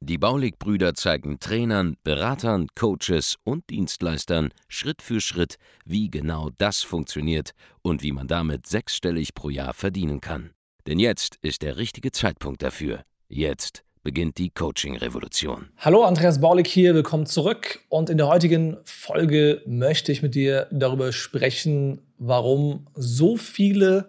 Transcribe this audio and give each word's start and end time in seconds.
Die 0.00 0.18
Baulig-Brüder 0.18 0.94
zeigen 0.94 1.40
Trainern, 1.40 1.96
Beratern, 2.04 2.68
Coaches 2.74 3.36
und 3.44 3.68
Dienstleistern 3.70 4.50
Schritt 4.68 5.02
für 5.02 5.20
Schritt, 5.20 5.56
wie 5.84 6.10
genau 6.10 6.50
das 6.58 6.82
funktioniert 6.82 7.52
und 7.82 8.02
wie 8.02 8.12
man 8.12 8.28
damit 8.28 8.66
sechsstellig 8.66 9.34
pro 9.34 9.50
Jahr 9.50 9.74
verdienen 9.74 10.20
kann. 10.20 10.50
Denn 10.86 10.98
jetzt 10.98 11.36
ist 11.42 11.62
der 11.62 11.76
richtige 11.76 12.12
Zeitpunkt 12.12 12.62
dafür. 12.62 13.02
Jetzt 13.28 13.84
beginnt 14.02 14.38
die 14.38 14.48
Coaching-Revolution. 14.48 15.68
Hallo, 15.76 16.02
Andreas 16.04 16.40
Baulig 16.40 16.66
hier, 16.66 16.94
willkommen 16.94 17.26
zurück. 17.26 17.80
Und 17.90 18.08
in 18.08 18.16
der 18.16 18.28
heutigen 18.28 18.78
Folge 18.84 19.60
möchte 19.66 20.12
ich 20.12 20.22
mit 20.22 20.34
dir 20.34 20.66
darüber 20.70 21.12
sprechen, 21.12 22.00
warum 22.16 22.86
so 22.94 23.36
viele 23.36 24.08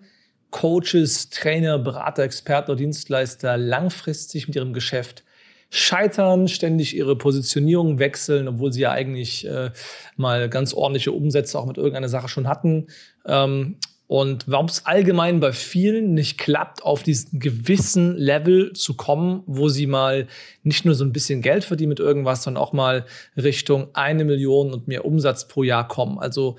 Coaches, 0.52 1.30
Trainer, 1.30 1.78
Berater, 1.78 2.24
Experten 2.24 2.72
oder 2.72 2.78
Dienstleister 2.78 3.58
langfristig 3.58 4.48
mit 4.48 4.56
ihrem 4.56 4.74
Geschäft 4.74 5.24
scheitern, 5.70 6.48
ständig 6.48 6.96
ihre 6.96 7.16
Positionierung 7.16 8.00
wechseln, 8.00 8.48
obwohl 8.48 8.74
sie 8.74 8.82
ja 8.82 8.92
eigentlich 8.92 9.48
äh, 9.48 9.72
mal 10.18 10.50
ganz 10.50 10.74
ordentliche 10.74 11.12
Umsätze 11.12 11.60
auch 11.60 11.66
mit 11.66 11.78
irgendeiner 11.78 12.10
Sache 12.10 12.28
schon 12.28 12.48
hatten. 12.48 12.88
Ähm, 13.26 13.78
und 14.08 14.46
warum 14.48 14.66
es 14.66 14.88
allgemein 14.88 15.40
bei 15.40 15.52
vielen 15.52 16.16
nicht 16.16 16.40
klappt, 16.40 16.82
auf 16.84 17.04
diesen 17.04 17.40
gewissen 17.40 18.18
Level 18.18 18.74
zu 18.74 18.96
kommen, 18.96 19.44
wo 19.46 19.70
sie 19.70 19.86
mal 19.86 20.26
nicht 20.64 20.84
nur 20.84 20.96
so 20.96 21.06
ein 21.06 21.14
bisschen 21.14 21.44
Geld 21.44 21.64
verdienen 21.64 21.90
mit 21.90 22.00
irgendwas, 22.00 22.42
sondern 22.42 22.64
auch 22.64 22.74
mal 22.74 23.06
Richtung 23.38 23.90
eine 23.94 24.26
Million 24.26 24.74
und 24.74 24.88
mehr 24.88 25.06
Umsatz 25.06 25.48
pro 25.48 25.62
Jahr 25.62 25.88
kommen. 25.88 26.18
Also 26.18 26.56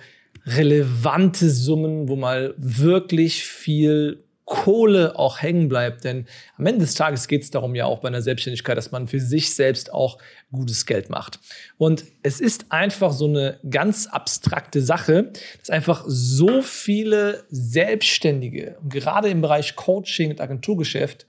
relevante 0.47 1.51
Summen, 1.51 2.09
wo 2.09 2.15
mal 2.15 2.55
wirklich 2.57 3.45
viel 3.45 4.23
Kohle 4.51 5.17
auch 5.17 5.41
hängen 5.41 5.69
bleibt. 5.69 6.03
Denn 6.03 6.27
am 6.59 6.67
Ende 6.67 6.81
des 6.81 6.95
Tages 6.95 7.29
geht 7.29 7.45
es 7.45 7.53
darum 7.53 7.77
ja 7.77 7.85
auch 7.87 8.01
bei 8.01 8.09
einer 8.09 8.21
Selbstständigkeit, 8.21 8.77
dass 8.77 8.91
man 8.91 9.07
für 9.07 9.21
sich 9.21 9.55
selbst 9.55 9.95
auch 9.95 10.19
gutes 10.51 10.87
Geld 10.87 11.09
macht. 11.09 11.39
Und 11.79 12.05
es 12.25 12.41
ist 12.41 12.73
einfach 12.73 13.13
so 13.13 13.29
eine 13.29 13.61
ganz 13.71 14.09
abstrakte 14.09 14.83
Sache, 14.83 15.31
dass 15.61 15.71
einfach 15.71 16.05
so 16.05 16.63
viele 16.63 17.45
Selbstständige, 17.49 18.77
gerade 18.89 19.29
im 19.29 19.41
Bereich 19.41 19.77
Coaching 19.77 20.31
und 20.31 20.41
Agenturgeschäft, 20.41 21.27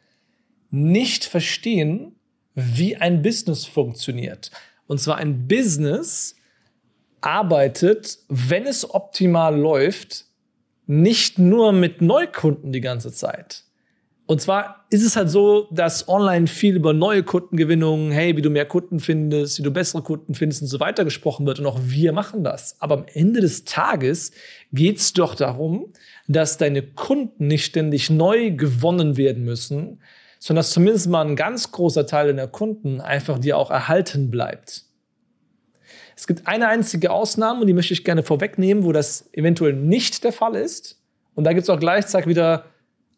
nicht 0.71 1.23
verstehen, 1.23 2.15
wie 2.55 2.97
ein 2.97 3.21
Business 3.21 3.65
funktioniert. 3.65 4.49
Und 4.87 4.99
zwar 4.99 5.17
ein 5.17 5.47
Business 5.47 6.35
arbeitet, 7.21 8.17
wenn 8.29 8.65
es 8.65 8.89
optimal 8.89 9.55
läuft, 9.55 10.25
nicht 10.91 11.39
nur 11.39 11.71
mit 11.71 12.01
Neukunden 12.01 12.73
die 12.73 12.81
ganze 12.81 13.13
Zeit. 13.13 13.63
Und 14.25 14.41
zwar 14.41 14.85
ist 14.89 15.05
es 15.05 15.15
halt 15.15 15.29
so, 15.29 15.69
dass 15.71 16.09
online 16.09 16.47
viel 16.47 16.75
über 16.75 16.91
neue 16.91 17.23
Kundengewinnungen, 17.23 18.11
hey, 18.11 18.35
wie 18.35 18.41
du 18.41 18.49
mehr 18.49 18.65
Kunden 18.65 18.99
findest, 18.99 19.57
wie 19.57 19.63
du 19.63 19.71
bessere 19.71 20.01
Kunden 20.01 20.33
findest 20.33 20.63
und 20.63 20.67
so 20.67 20.81
weiter 20.81 21.05
gesprochen 21.05 21.45
wird. 21.45 21.59
Und 21.59 21.65
auch 21.65 21.79
wir 21.81 22.11
machen 22.11 22.43
das. 22.43 22.75
Aber 22.79 22.95
am 22.95 23.05
Ende 23.13 23.39
des 23.39 23.63
Tages 23.63 24.31
geht 24.73 24.97
es 24.97 25.13
doch 25.13 25.33
darum, 25.33 25.93
dass 26.27 26.57
deine 26.57 26.81
Kunden 26.81 27.47
nicht 27.47 27.63
ständig 27.63 28.09
neu 28.09 28.51
gewonnen 28.51 29.15
werden 29.15 29.45
müssen, 29.45 30.01
sondern 30.39 30.59
dass 30.59 30.71
zumindest 30.71 31.07
mal 31.07 31.25
ein 31.25 31.37
ganz 31.37 31.71
großer 31.71 32.05
Teil 32.05 32.27
deiner 32.27 32.47
Kunden 32.47 32.99
einfach 32.99 33.39
dir 33.39 33.57
auch 33.57 33.71
erhalten 33.71 34.29
bleibt. 34.29 34.90
Es 36.15 36.27
gibt 36.27 36.47
eine 36.47 36.67
einzige 36.67 37.11
Ausnahme 37.11 37.61
und 37.61 37.67
die 37.67 37.73
möchte 37.73 37.93
ich 37.93 38.03
gerne 38.03 38.23
vorwegnehmen, 38.23 38.83
wo 38.83 38.91
das 38.91 39.29
eventuell 39.33 39.73
nicht 39.73 40.23
der 40.23 40.33
Fall 40.33 40.55
ist. 40.55 41.01
Und 41.35 41.45
da 41.45 41.53
gibt 41.53 41.63
es 41.63 41.69
auch 41.69 41.79
gleichzeitig 41.79 42.27
wieder 42.27 42.65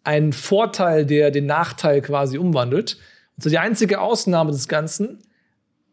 einen 0.03 0.33
Vorteil, 0.33 1.05
der 1.05 1.31
den 1.31 1.45
Nachteil 1.45 2.01
quasi 2.01 2.37
umwandelt. 2.37 2.97
Und 3.35 3.43
so 3.43 3.49
die 3.49 3.57
einzige 3.57 4.01
Ausnahme 4.01 4.51
des 4.51 4.67
Ganzen 4.67 5.19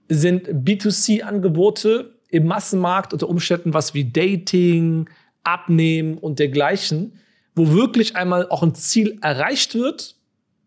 sind 0.09 0.49
B2C-Angebote 0.49 2.15
im 2.29 2.47
Massenmarkt 2.47 3.13
unter 3.13 3.29
Umständen 3.29 3.75
was 3.75 3.95
wie 3.95 4.11
Dating, 4.11 5.09
Abnehmen 5.43 6.19
und 6.19 6.39
dergleichen, 6.39 7.19
wo 7.55 7.73
wirklich 7.73 8.17
einmal 8.17 8.49
auch 8.49 8.63
ein 8.63 8.75
Ziel 8.75 9.19
erreicht 9.23 9.75
wird, 9.75 10.17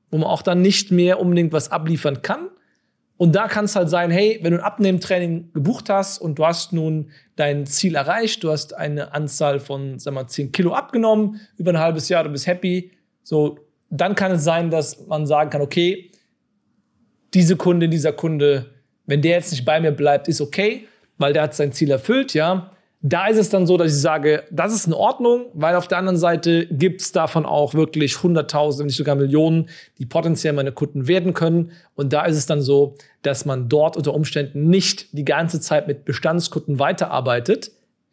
wo 0.10 0.18
man 0.18 0.30
auch 0.30 0.42
dann 0.42 0.62
nicht 0.62 0.92
mehr 0.92 1.20
unbedingt 1.20 1.54
was 1.54 1.72
abliefern 1.72 2.22
kann, 2.22 2.50
und 3.24 3.32
da 3.32 3.48
kann 3.48 3.64
es 3.64 3.78
halt 3.78 3.90
sein, 3.90 4.12
hey, 4.12 4.38
wenn 4.42 4.52
du 4.52 4.58
ein 4.58 4.66
Abnehmtraining 4.66 5.54
gebucht 5.54 5.90
hast 5.90 6.18
und 6.18 6.40
du 6.40 6.46
hast 6.46 6.74
nun 6.74 7.10
dein 7.38 7.66
Ziel 7.66 7.96
erreicht, 7.96 8.44
du 8.44 8.52
hast 8.52 8.74
eine 8.74 9.14
Anzahl 9.14 9.62
von, 9.62 9.98
sag 9.98 10.14
mal, 10.14 10.28
10 10.28 10.52
Kilo 10.52 10.74
abgenommen 10.74 11.40
über 11.56 11.72
ein 11.72 11.80
halbes 11.80 12.10
Jahr, 12.10 12.26
du 12.26 12.32
bist 12.32 12.48
happy, 12.48 12.92
so, 13.24 13.60
dann 13.90 14.16
kann 14.16 14.34
es 14.34 14.44
sein, 14.44 14.70
dass 14.70 15.08
man 15.08 15.26
sagen 15.26 15.52
kann, 15.52 15.62
okay, 15.62 16.12
diese 17.34 17.56
Kunde, 17.56 17.88
dieser 17.88 18.12
Kunde, 18.12 18.72
wenn 19.06 19.22
der 19.22 19.38
jetzt 19.38 19.52
nicht 19.52 19.64
bei 19.64 19.80
mir 19.80 19.94
bleibt, 19.94 20.28
ist 20.28 20.42
okay, 20.42 20.86
weil 21.18 21.32
der 21.32 21.44
hat 21.44 21.56
sein 21.56 21.72
Ziel 21.72 21.92
erfüllt, 21.92 22.34
ja. 22.34 22.73
Da 23.06 23.28
ist 23.28 23.38
es 23.38 23.50
dann 23.50 23.68
so, 23.68 23.76
dass 23.76 23.94
ich 23.94 24.00
sage, 24.00 24.46
das 24.50 24.74
ist 24.74 24.88
in 24.88 24.94
Ordnung, 24.94 25.48
weil 25.54 25.76
auf 25.76 25.90
der 25.90 25.98
anderen 25.98 26.18
Seite 26.18 26.68
gibt 26.68 27.02
es 27.02 27.12
davon 27.12 27.46
auch 27.46 27.74
wirklich 27.74 28.24
Hunderttausende, 28.24 28.88
nicht 28.88 28.96
sogar 28.96 29.16
Millionen, 29.16 29.68
die 30.00 30.06
potenziell 30.06 30.54
meine 30.54 30.72
Kunden 30.72 31.06
werden 31.06 31.34
können. 31.34 31.74
Und 31.96 32.14
da 32.14 32.24
ist 32.24 32.38
es 32.38 32.46
dann 32.46 32.62
so, 32.62 32.96
dass 33.22 33.44
man 33.44 33.68
dort 33.68 33.98
unter 33.98 34.14
Umständen 34.14 34.70
nicht 34.70 35.12
die 35.12 35.26
ganze 35.26 35.60
Zeit 35.60 35.86
mit 35.86 36.06
Bestandskunden 36.06 36.80
weiterarbeitet. 36.80 37.72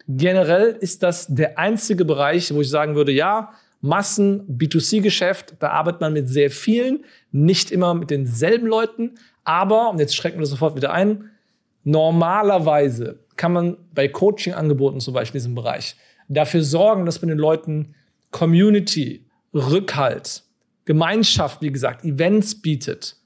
Generell 0.09 0.77
ist 0.81 1.05
das 1.05 1.29
der 1.29 1.57
einzige 1.57 2.05
Bereich, 2.05 2.53
wo 2.53 2.61
ich 2.61 2.69
sagen 2.69 2.97
würde, 2.97 3.13
ja, 3.13 3.53
Massen, 3.81 4.43
B2C-Geschäft, 4.49 5.55
da 5.61 5.71
arbeitet 5.71 6.01
man 6.01 6.13
mit 6.15 6.29
sehr 6.29 6.51
vielen, 6.51 7.05
nicht 7.31 7.71
immer 7.71 7.95
mit 7.95 8.11
denselben 8.11 8.67
Leuten, 8.67 9.13
aber, 9.45 9.91
und 9.91 10.01
jetzt 10.01 10.17
schrecken 10.17 10.39
wir 10.39 10.43
das 10.43 10.51
sofort 10.51 10.75
wieder 10.75 10.93
ein, 10.93 11.31
normalerweise 11.85 13.25
kann 13.37 13.53
man 13.53 13.77
bei 13.95 14.09
Coaching-Angeboten 14.09 15.01
zum 15.01 15.15
Beispiel 15.15 15.39
in 15.39 15.43
diesem 15.43 15.55
Bereich 15.55 15.97
dafür 16.29 16.63
sorgen, 16.63 17.07
dass 17.07 17.21
man 17.21 17.29
den 17.29 17.39
Leuten 17.39 17.95
Community, 18.31 19.27
Rückhalt, 19.53 20.45
Gemeinschaft, 20.85 21.63
wie 21.63 21.73
gesagt, 21.73 22.05
Events 22.05 22.61
bietet, 22.61 23.17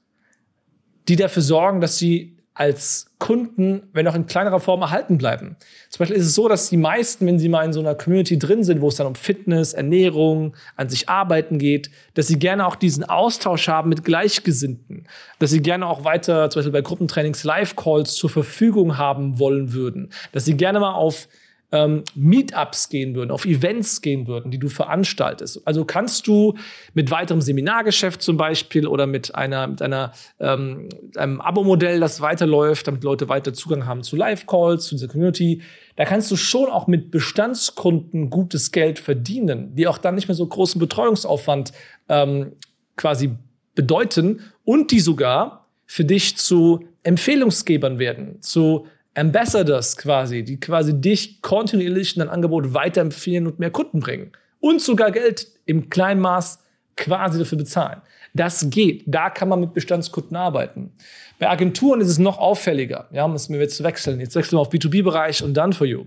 die 1.07 1.15
dafür 1.15 1.43
sorgen, 1.43 1.81
dass 1.81 1.97
sie 1.97 2.34
als 2.55 3.07
Kunden, 3.19 3.83
wenn 3.91 4.07
auch 4.07 4.15
in 4.15 4.27
kleinerer 4.27 4.61
Form, 4.61 4.81
erhalten 4.81 5.17
bleiben. 5.17 5.57
Zum 5.89 5.99
Beispiel 5.99 6.15
ist 6.15 6.25
es 6.25 6.35
so, 6.35 6.47
dass 6.47 6.69
die 6.69 6.77
meisten, 6.77 7.27
wenn 7.27 7.37
sie 7.37 7.49
mal 7.49 7.65
in 7.65 7.73
so 7.73 7.81
einer 7.81 7.95
Community 7.95 8.39
drin 8.39 8.63
sind, 8.63 8.79
wo 8.79 8.87
es 8.87 8.95
dann 8.95 9.07
um 9.07 9.15
Fitness, 9.15 9.73
Ernährung, 9.73 10.55
an 10.77 10.87
sich 10.87 11.09
arbeiten 11.09 11.59
geht, 11.59 11.91
dass 12.13 12.27
sie 12.27 12.39
gerne 12.39 12.65
auch 12.65 12.77
diesen 12.77 13.03
Austausch 13.03 13.67
haben 13.67 13.89
mit 13.89 14.05
Gleichgesinnten, 14.05 15.05
dass 15.39 15.49
sie 15.49 15.61
gerne 15.61 15.85
auch 15.85 16.05
weiter, 16.05 16.49
zum 16.49 16.59
Beispiel 16.59 16.71
bei 16.71 16.81
Gruppentrainings, 16.81 17.43
Live-Calls 17.43 18.15
zur 18.15 18.29
Verfügung 18.29 18.97
haben 18.97 19.37
wollen 19.37 19.73
würden, 19.73 20.09
dass 20.31 20.45
sie 20.45 20.55
gerne 20.55 20.79
mal 20.79 20.93
auf 20.93 21.27
ähm, 21.71 22.03
Meetups 22.15 22.89
gehen 22.89 23.15
würden, 23.15 23.31
auf 23.31 23.45
Events 23.45 24.01
gehen 24.01 24.27
würden, 24.27 24.51
die 24.51 24.59
du 24.59 24.69
veranstaltest. 24.69 25.65
Also 25.65 25.85
kannst 25.85 26.27
du 26.27 26.55
mit 26.93 27.11
weiterem 27.11 27.41
Seminargeschäft 27.41 28.21
zum 28.21 28.37
Beispiel 28.37 28.87
oder 28.87 29.07
mit 29.07 29.35
einer, 29.35 29.67
mit 29.67 29.81
einer, 29.81 30.13
ähm, 30.39 30.89
einem 31.15 31.41
Abo-Modell, 31.41 31.99
das 31.99 32.21
weiterläuft, 32.21 32.87
damit 32.87 33.03
Leute 33.03 33.29
weiter 33.29 33.53
Zugang 33.53 33.85
haben 33.85 34.03
zu 34.03 34.15
Live-Calls, 34.15 34.85
zu 34.85 34.95
dieser 34.95 35.07
Community, 35.07 35.61
da 35.95 36.05
kannst 36.05 36.29
du 36.29 36.35
schon 36.35 36.69
auch 36.69 36.87
mit 36.87 37.11
Bestandskunden 37.11 38.29
gutes 38.29 38.71
Geld 38.71 38.99
verdienen, 38.99 39.75
die 39.75 39.87
auch 39.87 39.97
dann 39.97 40.15
nicht 40.15 40.27
mehr 40.27 40.35
so 40.35 40.45
großen 40.45 40.79
Betreuungsaufwand 40.79 41.71
ähm, 42.09 42.53
quasi 42.95 43.31
bedeuten 43.75 44.41
und 44.63 44.91
die 44.91 44.99
sogar 44.99 45.67
für 45.85 46.05
dich 46.05 46.37
zu 46.37 46.85
Empfehlungsgebern 47.03 47.99
werden, 47.99 48.41
zu 48.41 48.87
Ambassadors 49.15 49.97
quasi, 49.97 50.43
die 50.43 50.59
quasi 50.59 50.99
dich 50.99 51.41
kontinuierlich 51.41 52.15
in 52.15 52.19
dein 52.19 52.29
Angebot 52.29 52.73
weiterempfehlen 52.73 53.47
und 53.47 53.59
mehr 53.59 53.71
Kunden 53.71 53.99
bringen. 53.99 54.31
Und 54.59 54.81
sogar 54.81 55.11
Geld 55.11 55.47
im 55.65 55.89
kleinen 55.89 56.21
Maß 56.21 56.59
quasi 56.97 57.39
dafür 57.39 57.57
bezahlen. 57.57 58.01
Das 58.33 58.69
geht. 58.69 59.03
Da 59.05 59.29
kann 59.29 59.47
man 59.47 59.61
mit 59.61 59.73
Bestandskunden 59.73 60.35
arbeiten. 60.35 60.91
Bei 61.39 61.49
Agenturen 61.49 62.01
ist 62.01 62.09
es 62.09 62.19
noch 62.19 62.37
auffälliger. 62.37 63.07
Ja, 63.11 63.27
müssen 63.27 63.53
wir 63.53 63.61
jetzt 63.61 63.81
wechseln. 63.83 64.19
Jetzt 64.19 64.35
wechseln 64.35 64.57
wir 64.57 64.61
auf 64.61 64.71
B2B-Bereich 64.71 65.43
und 65.43 65.53
dann 65.53 65.73
for 65.73 65.87
you. 65.87 66.05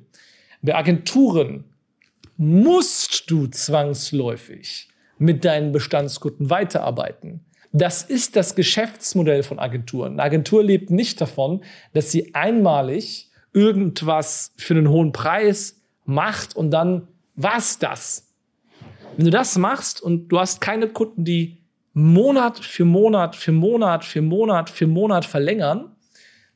Bei 0.61 0.75
Agenturen 0.75 1.65
musst 2.37 3.31
du 3.31 3.47
zwangsläufig 3.47 4.89
mit 5.19 5.45
deinen 5.45 5.73
Bestandskunden 5.73 6.51
weiterarbeiten. 6.51 7.41
Das 7.73 8.03
ist 8.03 8.37
das 8.37 8.55
Geschäftsmodell 8.55 9.43
von 9.43 9.59
Agenturen. 9.59 10.15
Eine 10.15 10.23
Agentur 10.23 10.65
lebt 10.65 10.91
nicht 10.91 11.21
davon, 11.21 11.63
dass 11.93 12.11
sie 12.11 12.35
einmalig 12.35 13.31
irgendwas 13.53 14.53
für 14.57 14.75
einen 14.75 14.89
hohen 14.89 15.13
Preis 15.13 15.81
macht 16.05 16.57
und 16.57 16.71
dann 16.71 17.09
war's 17.35 17.79
das. 17.79 18.27
Wenn 19.17 19.27
du 19.27 19.31
das 19.31 19.59
machst 19.59 20.01
und 20.01 20.29
du 20.29 20.39
hast 20.39 20.61
keine 20.61 20.89
Kunden, 20.89 21.25
die 21.25 21.59
Monat 21.93 22.59
für 22.59 22.85
Monat 22.85 23.37
für 23.37 23.53
Monat 23.53 24.05
für 24.05 24.23
Monat 24.23 24.71
für 24.71 24.87
Monat 24.87 25.25
verlängern, 25.25 25.97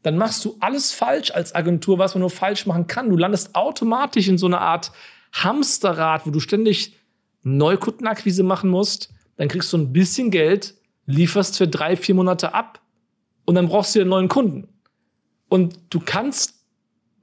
dann 0.03 0.17
machst 0.17 0.45
du 0.45 0.57
alles 0.61 0.93
falsch 0.93 1.31
als 1.31 1.55
Agentur, 1.55 1.99
was 1.99 2.15
man 2.15 2.21
nur 2.21 2.31
falsch 2.31 2.67
machen 2.67 2.87
kann. 2.87 3.11
Du 3.11 3.17
landest 3.17 3.55
automatisch 3.55 4.29
in 4.29 4.39
so 4.39 4.47
einer 4.47 4.61
Art 4.61 4.93
Hamsterrad, 5.33 6.27
wo 6.27 6.31
du 6.31 6.41
ständig 6.41 6.97
Neukundenakquise 7.43 8.43
machen 8.43 8.71
musst. 8.71 9.11
Dann 9.37 9.49
kriegst 9.49 9.73
du 9.73 9.79
ein 9.79 9.93
bisschen 9.93 10.31
Geld, 10.31 10.75
lieferst 11.07 11.59
für 11.59 11.69
drei, 11.69 11.97
vier 11.97 12.15
Monate 12.15 12.55
ab 12.55 12.81
und 13.45 13.55
dann 13.55 13.69
brauchst 13.69 13.95
du 13.95 14.01
einen 14.01 14.11
neuen 14.11 14.29
Kunden. 14.29 14.69
Und 15.49 15.79
du 15.91 16.01
kannst 16.01 16.55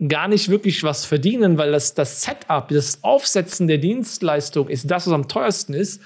gar 0.08 0.28
nicht 0.28 0.50
wirklich 0.50 0.84
was 0.84 1.06
verdienen, 1.06 1.58
weil 1.58 1.72
das, 1.72 1.94
das 1.94 2.22
Setup, 2.22 2.68
das 2.70 3.04
Aufsetzen 3.04 3.68
der 3.68 3.80
Dienstleistung 3.80 4.70
ist 4.70 4.90
das, 4.90 5.08
was 5.08 5.14
am 5.14 5.28
teuersten 5.28 5.74
ist. 5.74 6.02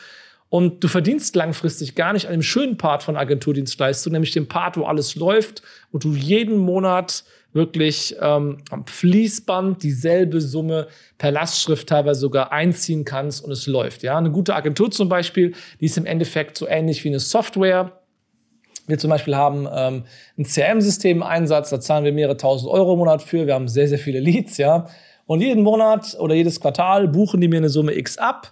Und 0.50 0.84
du 0.84 0.88
verdienst 0.88 1.36
langfristig 1.36 1.96
gar 1.96 2.14
nicht 2.14 2.28
an 2.28 2.34
dem 2.34 2.44
schönen 2.44 2.78
Part 2.78 3.04
von 3.04 3.18
Agenturdienstleistung, 3.18 4.14
nämlich 4.14 4.32
dem 4.32 4.48
Part, 4.48 4.78
wo 4.78 4.86
alles 4.86 5.16
läuft, 5.16 5.64
wo 5.92 5.98
du 5.98 6.14
jeden 6.14 6.58
Monat 6.58 7.24
wirklich 7.54 8.16
ähm, 8.20 8.58
am 8.72 8.86
Fließband 8.86 9.84
dieselbe 9.84 10.42
Summe 10.42 10.88
per 11.18 11.32
Lastschrift 11.32 11.88
teilweise 11.88 12.20
sogar 12.20 12.52
einziehen 12.52 13.06
kannst 13.06 13.46
und 13.46 13.52
es 13.52 13.68
läuft. 13.68 14.04
Ja, 14.04 14.18
eine 14.18 14.32
gute 14.32 14.56
Agentur 14.56 14.92
zum 14.92 15.08
Beispiel, 15.08 15.54
die 15.80 15.86
ist 15.86 15.98
im 15.98 16.06
Endeffekt 16.06 16.58
so 16.58 16.68
ähnlich 16.68 17.04
wie 17.04 17.10
eine 17.10 17.20
Software. 17.20 18.00
Wir 18.88 18.98
zum 18.98 19.12
Beispiel 19.12 19.36
haben 19.36 19.68
ähm, 19.74 20.04
ein 20.38 20.44
CRM-System 20.44 21.18
im 21.18 21.24
Einsatz, 21.24 21.70
da 21.70 21.80
zahlen 21.80 22.04
wir 22.04 22.12
mehrere 22.12 22.36
tausend 22.36 22.70
Euro 22.70 22.94
im 22.94 23.00
Monat 23.00 23.22
für. 23.22 23.46
Wir 23.46 23.54
haben 23.54 23.68
sehr, 23.68 23.88
sehr 23.88 24.00
viele 24.00 24.20
Leads, 24.20 24.58
ja. 24.58 24.88
Und 25.26 25.40
jeden 25.40 25.64
Monat 25.64 26.18
oder 26.20 26.36
jedes 26.36 26.60
Quartal 26.60 27.08
buchen 27.08 27.40
die 27.40 27.48
mir 27.48 27.58
eine 27.58 27.70
Summe 27.70 27.96
X 27.96 28.18
ab. 28.18 28.52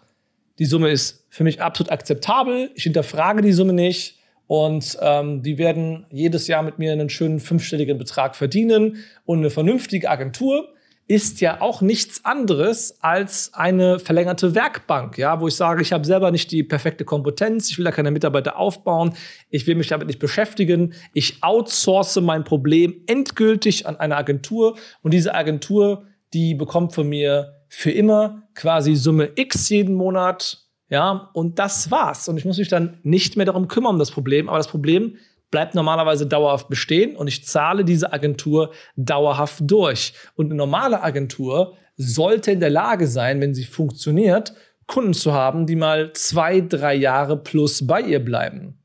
Die 0.57 0.65
Summe 0.65 0.89
ist 0.89 1.25
für 1.29 1.43
mich 1.43 1.61
absolut 1.61 1.91
akzeptabel. 1.91 2.71
Ich 2.75 2.83
hinterfrage 2.83 3.41
die 3.41 3.51
Summe 3.51 3.73
nicht. 3.73 4.20
Und 4.51 4.97
ähm, 4.99 5.43
die 5.43 5.57
werden 5.57 6.05
jedes 6.09 6.47
Jahr 6.47 6.61
mit 6.61 6.77
mir 6.77 6.91
einen 6.91 7.07
schönen 7.07 7.39
fünfstelligen 7.39 7.97
Betrag 7.97 8.35
verdienen. 8.35 8.97
Und 9.23 9.37
eine 9.37 9.49
vernünftige 9.49 10.09
Agentur 10.09 10.67
ist 11.07 11.39
ja 11.39 11.61
auch 11.61 11.81
nichts 11.81 12.25
anderes 12.25 12.97
als 13.01 13.53
eine 13.53 13.97
verlängerte 13.97 14.53
Werkbank, 14.53 15.17
ja, 15.17 15.39
wo 15.39 15.47
ich 15.47 15.55
sage, 15.55 15.81
ich 15.81 15.93
habe 15.93 16.05
selber 16.05 16.31
nicht 16.31 16.51
die 16.51 16.63
perfekte 16.63 17.05
Kompetenz, 17.05 17.69
ich 17.69 17.77
will 17.77 17.85
da 17.85 17.91
keine 17.91 18.11
Mitarbeiter 18.11 18.57
aufbauen, 18.57 19.13
ich 19.49 19.67
will 19.67 19.75
mich 19.75 19.87
damit 19.87 20.07
nicht 20.07 20.19
beschäftigen, 20.19 20.95
ich 21.13 21.41
outsource 21.41 22.19
mein 22.19 22.43
Problem 22.43 23.03
endgültig 23.07 23.87
an 23.87 23.95
eine 23.95 24.17
Agentur 24.17 24.77
und 25.01 25.13
diese 25.13 25.33
Agentur, 25.33 26.07
die 26.33 26.55
bekommt 26.55 26.93
von 26.93 27.07
mir 27.07 27.53
für 27.69 27.91
immer 27.91 28.43
quasi 28.53 28.95
Summe 28.95 29.29
X 29.35 29.69
jeden 29.69 29.95
Monat. 29.95 30.70
Ja, 30.91 31.29
und 31.33 31.57
das 31.57 31.89
war's. 31.89 32.27
Und 32.27 32.37
ich 32.37 32.43
muss 32.43 32.57
mich 32.57 32.67
dann 32.67 32.99
nicht 33.01 33.37
mehr 33.37 33.45
darum 33.45 33.69
kümmern, 33.69 33.93
um 33.93 33.99
das 33.99 34.11
Problem. 34.11 34.49
Aber 34.49 34.57
das 34.57 34.67
Problem 34.67 35.15
bleibt 35.49 35.73
normalerweise 35.73 36.27
dauerhaft 36.27 36.67
bestehen 36.67 37.15
und 37.15 37.27
ich 37.27 37.45
zahle 37.45 37.85
diese 37.85 38.11
Agentur 38.11 38.73
dauerhaft 38.97 39.59
durch. 39.61 40.13
Und 40.35 40.47
eine 40.47 40.55
normale 40.55 41.01
Agentur 41.01 41.77
sollte 41.95 42.51
in 42.51 42.59
der 42.59 42.69
Lage 42.69 43.07
sein, 43.07 43.39
wenn 43.39 43.53
sie 43.53 43.63
funktioniert, 43.63 44.53
Kunden 44.85 45.13
zu 45.13 45.31
haben, 45.31 45.65
die 45.65 45.77
mal 45.77 46.11
zwei, 46.13 46.59
drei 46.59 46.95
Jahre 46.95 47.37
plus 47.37 47.87
bei 47.87 48.01
ihr 48.01 48.23
bleiben. 48.23 48.77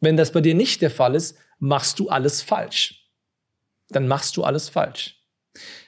Wenn 0.00 0.16
das 0.16 0.32
bei 0.32 0.40
dir 0.40 0.54
nicht 0.54 0.82
der 0.82 0.90
Fall 0.90 1.14
ist, 1.14 1.38
machst 1.60 2.00
du 2.00 2.08
alles 2.08 2.42
falsch. 2.42 3.08
Dann 3.90 4.08
machst 4.08 4.36
du 4.36 4.42
alles 4.42 4.68
falsch. 4.68 5.22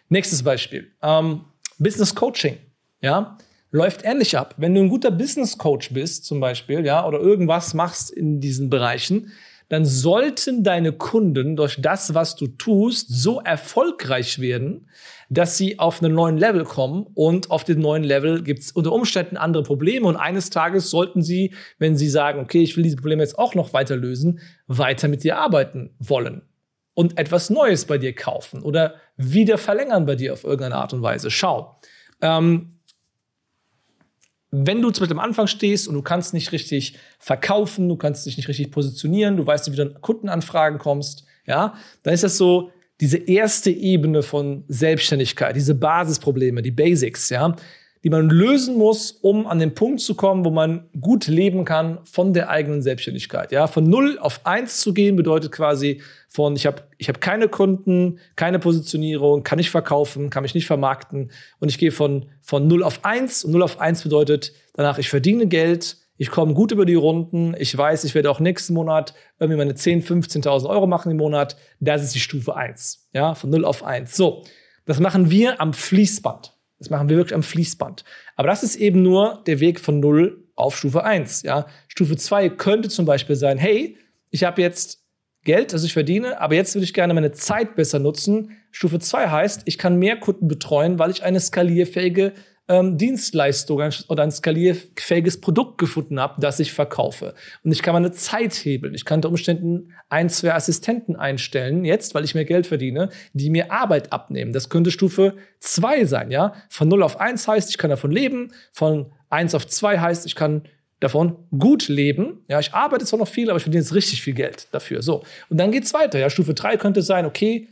Nächstes 0.08 0.44
Beispiel. 0.44 0.92
Ähm, 1.02 1.44
Business 1.78 2.14
Coaching, 2.14 2.58
ja, 3.00 3.36
läuft 3.70 4.04
ähnlich 4.04 4.36
ab. 4.36 4.54
Wenn 4.56 4.74
du 4.74 4.80
ein 4.80 4.88
guter 4.88 5.10
Business 5.10 5.58
Coach 5.58 5.92
bist, 5.92 6.24
zum 6.24 6.40
Beispiel, 6.40 6.84
ja, 6.84 7.06
oder 7.06 7.18
irgendwas 7.18 7.74
machst 7.74 8.10
in 8.10 8.40
diesen 8.40 8.70
Bereichen, 8.70 9.32
dann 9.68 9.84
sollten 9.84 10.64
deine 10.64 10.92
Kunden 10.92 11.54
durch 11.54 11.80
das, 11.80 12.14
was 12.14 12.36
du 12.36 12.46
tust, 12.46 13.08
so 13.10 13.40
erfolgreich 13.40 14.38
werden, 14.38 14.88
dass 15.28 15.58
sie 15.58 15.78
auf 15.78 16.02
einen 16.02 16.14
neuen 16.14 16.38
Level 16.38 16.64
kommen 16.64 17.06
und 17.14 17.50
auf 17.50 17.64
dem 17.64 17.80
neuen 17.80 18.02
Level 18.02 18.42
gibt 18.42 18.60
es 18.60 18.72
unter 18.72 18.92
Umständen 18.92 19.36
andere 19.36 19.62
Probleme 19.62 20.06
und 20.06 20.16
eines 20.16 20.48
Tages 20.48 20.88
sollten 20.88 21.22
sie, 21.22 21.54
wenn 21.78 21.98
sie 21.98 22.08
sagen, 22.08 22.40
okay, 22.40 22.62
ich 22.62 22.76
will 22.76 22.82
diese 22.82 22.96
Probleme 22.96 23.22
jetzt 23.22 23.38
auch 23.38 23.54
noch 23.54 23.74
weiter 23.74 23.96
lösen, 23.96 24.40
weiter 24.66 25.08
mit 25.08 25.22
dir 25.22 25.36
arbeiten 25.36 25.90
wollen 25.98 26.42
und 26.94 27.18
etwas 27.18 27.50
Neues 27.50 27.84
bei 27.84 27.98
dir 27.98 28.14
kaufen 28.14 28.62
oder 28.62 28.94
wieder 29.18 29.58
verlängern 29.58 30.06
bei 30.06 30.16
dir 30.16 30.32
auf 30.32 30.44
irgendeine 30.44 30.76
Art 30.76 30.94
und 30.94 31.02
Weise. 31.02 31.30
Schau, 31.30 31.78
ähm, 32.22 32.77
wenn 34.50 34.80
du 34.80 34.90
zum 34.90 35.02
Beispiel 35.02 35.18
am 35.18 35.24
Anfang 35.24 35.46
stehst 35.46 35.88
und 35.88 35.94
du 35.94 36.02
kannst 36.02 36.32
nicht 36.34 36.52
richtig 36.52 36.98
verkaufen, 37.18 37.88
du 37.88 37.96
kannst 37.96 38.26
dich 38.26 38.36
nicht 38.36 38.48
richtig 38.48 38.70
positionieren, 38.70 39.36
du 39.36 39.46
weißt 39.46 39.66
nicht, 39.66 39.78
wie 39.78 39.82
du 39.82 39.90
an 39.94 40.00
Kundenanfragen 40.00 40.78
kommst, 40.78 41.24
ja, 41.46 41.74
dann 42.02 42.14
ist 42.14 42.24
das 42.24 42.36
so 42.36 42.70
diese 43.00 43.18
erste 43.18 43.70
Ebene 43.70 44.22
von 44.22 44.64
Selbstständigkeit, 44.68 45.54
diese 45.54 45.74
Basisprobleme, 45.74 46.62
die 46.62 46.70
Basics, 46.70 47.30
ja 47.30 47.54
die 48.04 48.10
man 48.10 48.28
lösen 48.30 48.76
muss, 48.76 49.10
um 49.10 49.46
an 49.46 49.58
den 49.58 49.74
Punkt 49.74 50.00
zu 50.00 50.14
kommen, 50.14 50.44
wo 50.44 50.50
man 50.50 50.88
gut 51.00 51.26
leben 51.26 51.64
kann 51.64 51.98
von 52.04 52.32
der 52.32 52.48
eigenen 52.48 52.82
Selbstständigkeit. 52.82 53.52
Ja, 53.52 53.66
von 53.66 53.84
0 53.84 54.18
auf 54.20 54.46
1 54.46 54.80
zu 54.80 54.94
gehen 54.94 55.16
bedeutet 55.16 55.52
quasi 55.52 56.00
von 56.28 56.54
ich 56.56 56.66
habe 56.66 56.82
ich 56.98 57.08
habe 57.08 57.18
keine 57.18 57.48
Kunden, 57.48 58.18
keine 58.36 58.58
Positionierung, 58.58 59.42
kann 59.42 59.58
ich 59.58 59.70
verkaufen, 59.70 60.30
kann 60.30 60.42
mich 60.42 60.54
nicht 60.54 60.66
vermarkten 60.66 61.30
und 61.58 61.68
ich 61.68 61.78
gehe 61.78 61.92
von 61.92 62.26
von 62.40 62.66
0 62.66 62.82
auf 62.82 63.04
1 63.04 63.44
und 63.44 63.52
0 63.52 63.62
auf 63.62 63.80
1 63.80 64.02
bedeutet 64.02 64.52
danach 64.74 64.98
ich 64.98 65.08
verdiene 65.08 65.46
Geld, 65.46 65.96
ich 66.20 66.30
komme 66.30 66.52
gut 66.52 66.72
über 66.72 66.84
die 66.84 66.96
Runden, 66.96 67.54
ich 67.58 67.76
weiß, 67.76 68.04
ich 68.04 68.14
werde 68.14 68.30
auch 68.30 68.40
nächsten 68.40 68.74
Monat 68.74 69.14
irgendwie 69.38 69.56
meine 69.56 69.74
10, 69.74 70.02
15.000 70.02 70.68
Euro 70.68 70.88
machen 70.88 71.12
im 71.12 71.16
Monat. 71.16 71.56
Das 71.78 72.02
ist 72.02 72.14
die 72.14 72.20
Stufe 72.20 72.56
1, 72.56 73.08
ja, 73.12 73.34
von 73.34 73.50
0 73.50 73.64
auf 73.64 73.84
1. 73.84 74.16
So, 74.16 74.42
das 74.84 74.98
machen 74.98 75.30
wir 75.30 75.60
am 75.60 75.72
Fließband. 75.72 76.57
Das 76.78 76.90
machen 76.90 77.08
wir 77.08 77.16
wirklich 77.16 77.34
am 77.34 77.42
Fließband. 77.42 78.04
Aber 78.36 78.48
das 78.48 78.62
ist 78.62 78.76
eben 78.76 79.02
nur 79.02 79.42
der 79.46 79.60
Weg 79.60 79.80
von 79.80 80.00
0 80.00 80.44
auf 80.54 80.76
Stufe 80.76 81.04
1. 81.04 81.42
Ja? 81.42 81.66
Stufe 81.88 82.16
2 82.16 82.50
könnte 82.50 82.88
zum 82.88 83.04
Beispiel 83.04 83.36
sein, 83.36 83.58
hey, 83.58 83.96
ich 84.30 84.44
habe 84.44 84.62
jetzt 84.62 85.04
Geld, 85.44 85.72
das 85.72 85.84
ich 85.84 85.92
verdiene, 85.92 86.40
aber 86.40 86.54
jetzt 86.54 86.74
würde 86.74 86.84
ich 86.84 86.92
gerne 86.92 87.14
meine 87.14 87.32
Zeit 87.32 87.74
besser 87.74 87.98
nutzen. 87.98 88.50
Stufe 88.70 88.98
2 88.98 89.28
heißt, 89.28 89.62
ich 89.64 89.78
kann 89.78 89.96
mehr 89.96 90.18
Kunden 90.18 90.46
betreuen, 90.46 90.98
weil 90.98 91.10
ich 91.10 91.22
eine 91.22 91.40
skalierfähige 91.40 92.34
ähm, 92.68 92.98
Dienstleistung 92.98 93.82
oder 94.08 94.22
ein 94.22 94.30
skalierfähiges 94.30 95.40
Produkt 95.40 95.78
gefunden 95.78 96.20
habe, 96.20 96.40
das 96.40 96.60
ich 96.60 96.72
verkaufe. 96.72 97.34
Und 97.64 97.72
ich 97.72 97.82
kann 97.82 97.94
meine 97.94 98.12
Zeit 98.12 98.54
hebeln. 98.54 98.94
Ich 98.94 99.04
kann 99.04 99.18
unter 99.18 99.30
Umständen 99.30 99.94
ein, 100.08 100.28
zwei 100.28 100.52
Assistenten 100.52 101.16
einstellen, 101.16 101.84
jetzt, 101.84 102.14
weil 102.14 102.24
ich 102.24 102.34
mehr 102.34 102.44
Geld 102.44 102.66
verdiene, 102.66 103.08
die 103.32 103.50
mir 103.50 103.72
Arbeit 103.72 104.12
abnehmen. 104.12 104.52
Das 104.52 104.68
könnte 104.68 104.90
Stufe 104.90 105.34
zwei 105.58 106.04
sein, 106.04 106.30
ja. 106.30 106.54
Von 106.68 106.88
0 106.88 107.02
auf 107.02 107.18
1 107.18 107.48
heißt, 107.48 107.70
ich 107.70 107.78
kann 107.78 107.90
davon 107.90 108.10
leben. 108.10 108.52
Von 108.72 109.12
1 109.30 109.54
auf 109.54 109.66
2 109.66 109.98
heißt, 109.98 110.26
ich 110.26 110.34
kann 110.34 110.62
davon 111.00 111.36
gut 111.56 111.88
leben. 111.88 112.44
Ja, 112.48 112.60
ich 112.60 112.74
arbeite 112.74 113.04
zwar 113.04 113.18
noch 113.18 113.28
viel, 113.28 113.50
aber 113.50 113.56
ich 113.56 113.62
verdiene 113.62 113.82
jetzt 113.82 113.94
richtig 113.94 114.22
viel 114.22 114.34
Geld 114.34 114.68
dafür. 114.72 115.00
So. 115.02 115.22
Und 115.48 115.58
dann 115.58 115.70
geht's 115.70 115.94
weiter. 115.94 116.18
Ja, 116.18 116.28
Stufe 116.28 116.54
3 116.54 116.76
könnte 116.76 117.02
sein, 117.02 117.24
okay, 117.24 117.68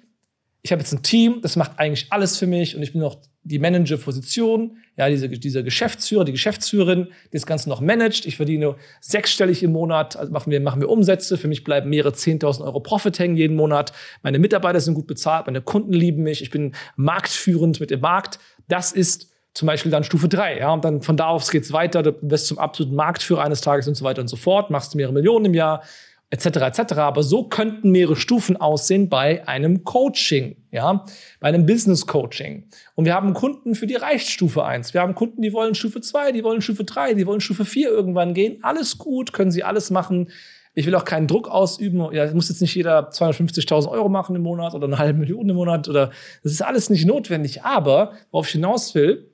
ich 0.67 0.73
habe 0.73 0.83
jetzt 0.83 0.93
ein 0.93 1.05
Team, 1.05 1.39
das 1.43 1.55
macht 1.55 1.79
eigentlich 1.79 2.09
alles 2.11 2.39
für 2.39 2.49
mich 2.49 2.75
und 2.75 2.83
ich 2.83 2.91
bin 2.91 3.01
noch 3.01 3.19
die 3.45 3.61
Manager-Position, 3.61 4.79
ja, 4.97 5.09
diese, 5.09 5.29
dieser 5.29 5.63
Geschäftsführer, 5.63 6.25
die 6.25 6.33
Geschäftsführerin, 6.33 7.05
die 7.27 7.37
das 7.37 7.47
Ganze 7.47 7.69
noch 7.69 7.81
managt. 7.81 8.27
Ich 8.27 8.37
verdiene 8.37 8.75
sechsstellig 9.01 9.63
im 9.63 9.71
Monat, 9.71 10.17
also 10.17 10.33
machen 10.33 10.51
wir, 10.51 10.61
machen 10.61 10.81
wir 10.81 10.89
Umsätze. 10.89 11.39
Für 11.39 11.47
mich 11.47 11.63
bleiben 11.63 11.89
mehrere 11.89 12.11
10.000 12.11 12.65
Euro 12.65 12.81
Profit 12.81 13.17
hängen 13.21 13.37
jeden 13.37 13.55
Monat. 13.55 13.93
Meine 14.25 14.41
Mitarbeiter 14.41 14.81
sind 14.81 14.95
gut 14.95 15.07
bezahlt, 15.07 15.47
meine 15.47 15.63
Kunden 15.63 15.93
lieben 15.93 16.25
mich, 16.25 16.43
ich 16.43 16.51
bin 16.51 16.75
marktführend 16.97 17.79
mit 17.79 17.91
dem 17.91 18.01
Markt. 18.01 18.41
Das 18.67 18.91
ist 18.91 19.31
zum 19.55 19.67
Beispiel 19.67 19.93
dann 19.93 20.03
Stufe 20.03 20.27
3. 20.27 20.59
Ja, 20.59 20.73
und 20.73 20.85
dann 20.85 21.01
von 21.01 21.17
da 21.17 21.29
aus 21.29 21.53
geht's 21.53 21.73
weiter, 21.73 22.03
du 22.03 22.13
wirst 22.23 22.49
zum 22.49 22.59
absoluten 22.59 22.97
Marktführer 22.97 23.45
eines 23.45 23.61
Tages 23.61 23.87
und 23.87 23.95
so 23.95 24.05
weiter 24.05 24.21
und 24.21 24.29
so 24.29 24.37
fort, 24.37 24.71
machst 24.71 24.97
mehrere 24.97 25.15
Millionen 25.15 25.45
im 25.45 25.55
Jahr, 25.55 25.85
etc. 26.31 26.47
etc. 26.47 26.93
Aber 26.95 27.23
so 27.23 27.45
könnten 27.45 27.91
mehrere 27.91 28.17
Stufen 28.17 28.57
aussehen 28.57 29.09
bei 29.09 29.47
einem 29.47 29.85
Coaching, 29.85 30.57
ja, 30.71 31.05
bei 31.41 31.49
einem 31.49 31.67
Business 31.67 32.07
Coaching. 32.07 32.69
Und 32.95 33.05
wir 33.05 33.15
haben 33.15 33.33
Kunden, 33.35 33.75
für 33.75 33.87
die 33.87 33.95
reicht 33.95 34.29
Stufe 34.29 34.65
1. 34.65 34.95
Wir 34.95 35.01
haben 35.01 35.15
Kunden, 35.15 35.43
die 35.43 35.53
wollen 35.53 35.75
Stufe 35.75 36.01
2, 36.01 36.33
die 36.33 36.45
wollen 36.45 36.61
Stufe 36.61 36.85
3, 36.85 37.15
die 37.15 37.27
wollen 37.27 37.41
Stufe 37.41 37.65
4 37.65 37.89
irgendwann 37.89 38.35
gehen. 38.35 38.59
Alles 38.63 38.99
gut, 38.99 39.33
können 39.33 39.51
sie 39.51 39.63
alles 39.63 39.91
machen. 39.91 40.31
Ich 40.75 40.85
will 40.85 40.95
auch 40.95 41.07
keinen 41.07 41.27
Druck 41.27 41.49
ausüben. 41.49 42.13
Ja, 42.13 42.31
muss 42.35 42.51
jetzt 42.51 42.61
nicht 42.61 42.75
jeder 42.75 43.09
250.000 43.11 43.89
Euro 43.89 44.11
machen 44.11 44.37
im 44.37 44.43
Monat 44.43 44.75
oder 44.75 44.87
eine 44.87 44.99
halbe 44.99 45.19
Million 45.19 45.49
im 45.49 45.57
Monat 45.57 45.89
oder 45.89 46.11
das 46.43 46.53
ist 46.53 46.63
alles 46.63 46.91
nicht 46.91 47.07
notwendig. 47.07 47.63
Aber 47.63 48.13
worauf 48.31 48.47
ich 48.47 48.53
hinaus 48.53 48.95
will, 48.95 49.31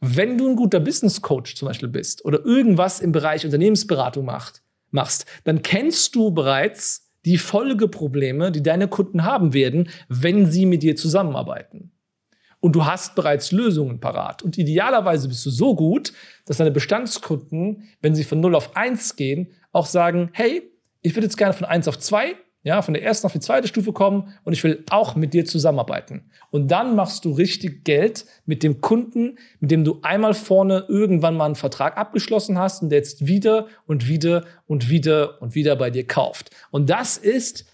wenn 0.00 0.38
du 0.38 0.48
ein 0.48 0.56
guter 0.56 0.80
Business 0.80 1.20
Coach 1.20 1.56
zum 1.56 1.68
Beispiel 1.68 1.88
bist 1.88 2.24
oder 2.24 2.44
irgendwas 2.44 3.00
im 3.00 3.12
Bereich 3.12 3.44
Unternehmensberatung 3.44 4.24
macht, 4.24 4.62
machst, 4.92 5.26
dann 5.44 5.62
kennst 5.62 6.14
du 6.14 6.30
bereits 6.30 7.10
die 7.24 7.38
Folgeprobleme, 7.38 8.50
die 8.50 8.62
deine 8.62 8.88
Kunden 8.88 9.24
haben 9.24 9.52
werden, 9.54 9.88
wenn 10.08 10.50
sie 10.50 10.66
mit 10.66 10.82
dir 10.82 10.96
zusammenarbeiten. 10.96 11.92
und 12.62 12.76
du 12.76 12.86
hast 12.86 13.16
bereits 13.16 13.50
Lösungen 13.50 13.98
parat. 13.98 14.40
Und 14.42 14.56
idealerweise 14.56 15.26
bist 15.26 15.44
du 15.44 15.50
so 15.50 15.74
gut, 15.74 16.12
dass 16.46 16.58
deine 16.58 16.70
Bestandskunden, 16.70 17.88
wenn 18.00 18.14
sie 18.14 18.22
von 18.22 18.38
0 18.38 18.54
auf 18.54 18.76
1 18.76 19.16
gehen, 19.16 19.48
auch 19.72 19.86
sagen, 19.86 20.30
hey, 20.32 20.62
ich 21.00 21.14
würde 21.16 21.26
jetzt 21.26 21.36
gerne 21.36 21.54
von 21.54 21.66
1 21.66 21.88
auf 21.88 21.98
2 21.98 22.36
ja, 22.64 22.80
von 22.82 22.94
der 22.94 23.02
ersten 23.02 23.26
auf 23.26 23.32
die 23.32 23.40
zweite 23.40 23.66
Stufe 23.66 23.92
kommen 23.92 24.32
und 24.44 24.52
ich 24.52 24.62
will 24.62 24.84
auch 24.90 25.16
mit 25.16 25.34
dir 25.34 25.44
zusammenarbeiten. 25.44 26.30
Und 26.50 26.70
dann 26.70 26.94
machst 26.94 27.24
du 27.24 27.32
richtig 27.32 27.84
Geld 27.84 28.24
mit 28.46 28.62
dem 28.62 28.80
Kunden, 28.80 29.38
mit 29.60 29.70
dem 29.70 29.84
du 29.84 29.98
einmal 30.02 30.34
vorne 30.34 30.84
irgendwann 30.88 31.36
mal 31.36 31.46
einen 31.46 31.54
Vertrag 31.56 31.96
abgeschlossen 31.96 32.58
hast 32.58 32.82
und 32.82 32.90
der 32.90 32.98
jetzt 32.98 33.26
wieder 33.26 33.66
und 33.86 34.08
wieder 34.08 34.44
und 34.66 34.90
wieder 34.90 35.42
und 35.42 35.54
wieder 35.54 35.74
bei 35.76 35.90
dir 35.90 36.06
kauft. 36.06 36.50
Und 36.70 36.88
das 36.88 37.16
ist 37.16 37.66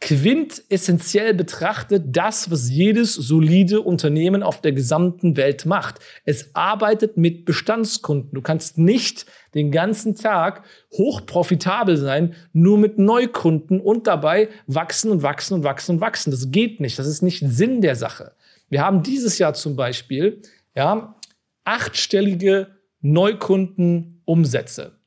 quintessentiell 0.00 1.34
betrachtet 1.34 2.04
das, 2.16 2.50
was 2.50 2.70
jedes 2.70 3.14
solide 3.14 3.80
Unternehmen 3.80 4.42
auf 4.42 4.60
der 4.60 4.72
gesamten 4.72 5.36
Welt 5.36 5.66
macht. 5.66 6.00
Es 6.24 6.54
arbeitet 6.54 7.16
mit 7.16 7.44
Bestandskunden. 7.44 8.30
Du 8.32 8.42
kannst 8.42 8.78
nicht 8.78 9.26
den 9.54 9.70
ganzen 9.70 10.14
Tag 10.14 10.64
hochprofitabel 10.92 11.96
sein, 11.96 12.34
nur 12.52 12.78
mit 12.78 12.98
Neukunden 12.98 13.80
und 13.80 14.06
dabei 14.06 14.48
wachsen 14.66 15.10
und 15.10 15.22
wachsen 15.22 15.54
und 15.54 15.64
wachsen 15.64 15.96
und 15.96 16.00
wachsen. 16.00 16.30
Das 16.30 16.50
geht 16.50 16.80
nicht. 16.80 16.98
Das 16.98 17.06
ist 17.06 17.22
nicht 17.22 17.44
Sinn 17.46 17.80
der 17.80 17.96
Sache. 17.96 18.32
Wir 18.68 18.82
haben 18.82 19.02
dieses 19.02 19.38
Jahr 19.38 19.54
zum 19.54 19.76
Beispiel, 19.76 20.42
ja, 20.74 21.16
achtstellige 21.64 22.68
Neukundenumsätze. 23.00 24.98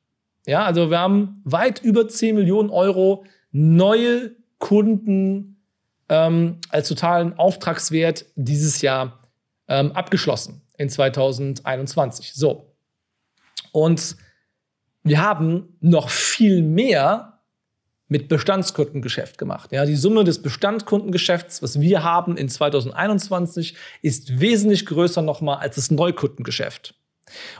Ja, 0.46 0.64
also 0.64 0.90
wir 0.90 0.98
haben 0.98 1.42
weit 1.44 1.82
über 1.82 2.08
10 2.08 2.36
Millionen 2.36 2.70
Euro 2.70 3.24
neue 3.52 4.37
Kunden 4.58 5.62
ähm, 6.08 6.58
als 6.70 6.88
totalen 6.88 7.38
Auftragswert 7.38 8.26
dieses 8.34 8.82
Jahr 8.82 9.18
ähm, 9.68 9.92
abgeschlossen 9.92 10.62
in 10.76 10.88
2021. 10.88 12.34
So. 12.34 12.74
Und 13.72 14.16
wir 15.02 15.22
haben 15.22 15.76
noch 15.80 16.10
viel 16.10 16.62
mehr 16.62 17.40
mit 18.08 18.28
Bestandskundengeschäft 18.28 19.36
gemacht. 19.36 19.70
Ja, 19.70 19.84
die 19.84 19.96
Summe 19.96 20.24
des 20.24 20.40
Bestandskundengeschäfts, 20.40 21.62
was 21.62 21.78
wir 21.80 22.02
haben 22.02 22.36
in 22.38 22.48
2021, 22.48 23.76
ist 24.00 24.40
wesentlich 24.40 24.86
größer 24.86 25.20
nochmal 25.20 25.58
als 25.58 25.76
das 25.76 25.90
Neukundengeschäft. 25.90 26.94